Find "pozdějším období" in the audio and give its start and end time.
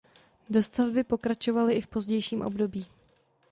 1.87-2.85